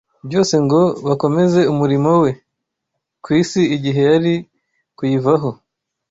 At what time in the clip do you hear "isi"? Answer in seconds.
3.41-3.61